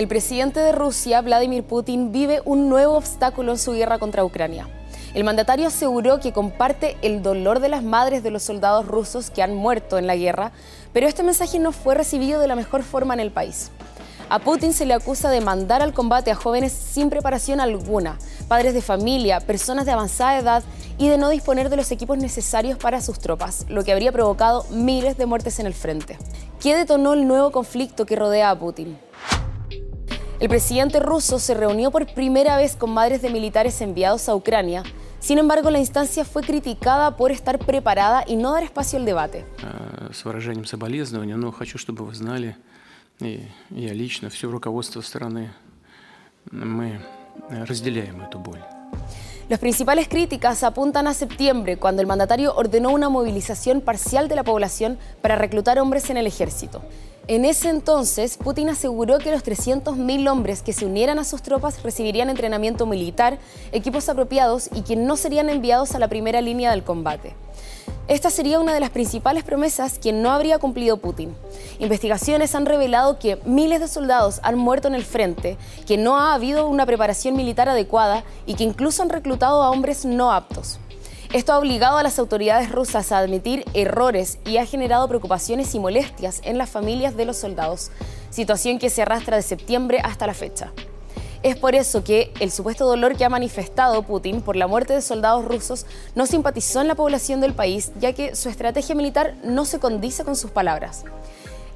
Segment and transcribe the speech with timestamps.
[0.00, 4.66] el presidente de Rusia, Vladimir Putin, vive un nuevo obstáculo en su guerra contra Ucrania.
[5.12, 9.42] El mandatario aseguró que comparte el dolor de las madres de los soldados rusos que
[9.42, 10.52] han muerto en la guerra,
[10.94, 13.70] pero este mensaje no fue recibido de la mejor forma en el país.
[14.30, 18.72] A Putin se le acusa de mandar al combate a jóvenes sin preparación alguna, padres
[18.72, 20.62] de familia, personas de avanzada edad
[20.96, 24.64] y de no disponer de los equipos necesarios para sus tropas, lo que habría provocado
[24.70, 26.16] miles de muertes en el frente.
[26.58, 28.98] ¿Qué detonó el nuevo conflicto que rodea a Putin?
[30.39, 34.83] El presidente ruso se reunió por primera vez con madres de militares enviados a Ucrania.
[35.19, 39.45] Sin embargo, la instancia fue criticada por estar preparada y no dar espacio al debate.
[43.19, 45.51] и я лично, все руководство страны,
[46.51, 46.99] мы
[47.49, 48.61] разделяем эту боль.
[49.47, 54.43] Las principales críticas apuntan a septiembre, cuando el mandatario ordenó una movilización parcial de la
[54.43, 56.81] población para reclutar hombres en el ejército.
[57.30, 61.80] En ese entonces, Putin aseguró que los 300.000 hombres que se unieran a sus tropas
[61.84, 63.38] recibirían entrenamiento militar,
[63.70, 67.36] equipos apropiados y que no serían enviados a la primera línea del combate.
[68.08, 71.32] Esta sería una de las principales promesas que no habría cumplido Putin.
[71.78, 75.56] Investigaciones han revelado que miles de soldados han muerto en el frente,
[75.86, 80.04] que no ha habido una preparación militar adecuada y que incluso han reclutado a hombres
[80.04, 80.80] no aptos.
[81.32, 85.78] Esto ha obligado a las autoridades rusas a admitir errores y ha generado preocupaciones y
[85.78, 87.92] molestias en las familias de los soldados,
[88.30, 90.72] situación que se arrastra de septiembre hasta la fecha.
[91.44, 95.02] Es por eso que el supuesto dolor que ha manifestado Putin por la muerte de
[95.02, 99.64] soldados rusos no simpatizó en la población del país, ya que su estrategia militar no
[99.66, 101.04] se condice con sus palabras.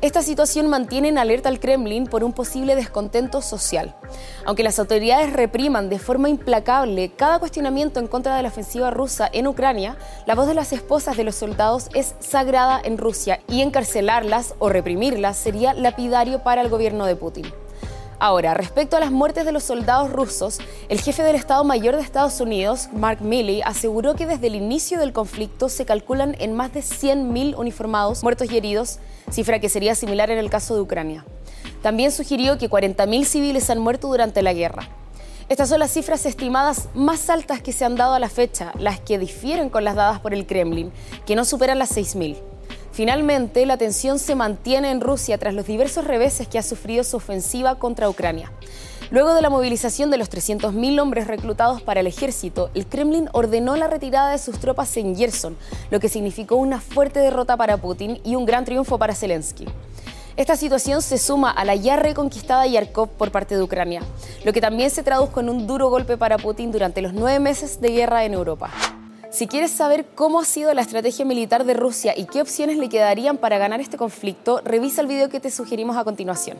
[0.00, 3.94] Esta situación mantiene en alerta al Kremlin por un posible descontento social.
[4.44, 9.28] Aunque las autoridades repriman de forma implacable cada cuestionamiento en contra de la ofensiva rusa
[9.32, 13.62] en Ucrania, la voz de las esposas de los soldados es sagrada en Rusia y
[13.62, 17.63] encarcelarlas o reprimirlas sería lapidario para el gobierno de Putin.
[18.24, 20.58] Ahora, respecto a las muertes de los soldados rusos,
[20.88, 24.98] el jefe del Estado Mayor de Estados Unidos, Mark Milley, aseguró que desde el inicio
[24.98, 28.98] del conflicto se calculan en más de 100.000 uniformados muertos y heridos,
[29.30, 31.26] cifra que sería similar en el caso de Ucrania.
[31.82, 34.88] También sugirió que 40.000 civiles han muerto durante la guerra.
[35.50, 39.00] Estas son las cifras estimadas más altas que se han dado a la fecha, las
[39.00, 40.92] que difieren con las dadas por el Kremlin,
[41.26, 42.53] que no superan las 6.000.
[42.94, 47.16] Finalmente, la tensión se mantiene en Rusia tras los diversos reveses que ha sufrido su
[47.16, 48.52] ofensiva contra Ucrania.
[49.10, 53.74] Luego de la movilización de los 300.000 hombres reclutados para el ejército, el Kremlin ordenó
[53.74, 55.56] la retirada de sus tropas en Gerson,
[55.90, 59.66] lo que significó una fuerte derrota para Putin y un gran triunfo para Zelensky.
[60.36, 64.02] Esta situación se suma a la ya reconquistada Yarkov por parte de Ucrania,
[64.44, 67.80] lo que también se tradujo en un duro golpe para Putin durante los nueve meses
[67.80, 68.70] de guerra en Europa.
[69.34, 72.88] Si quieres saber cómo ha sido la estrategia militar de Rusia y qué opciones le
[72.88, 76.56] quedarían para ganar este conflicto, revisa el video que te sugerimos a continuación.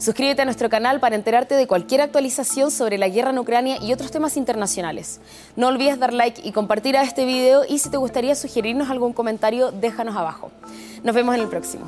[0.00, 3.92] Suscríbete a nuestro canal para enterarte de cualquier actualización sobre la guerra en Ucrania y
[3.92, 5.20] otros temas internacionales.
[5.54, 9.12] No olvides dar like y compartir a este video y si te gustaría sugerirnos algún
[9.12, 10.50] comentario, déjanos abajo.
[11.04, 11.86] Nos vemos en el próximo.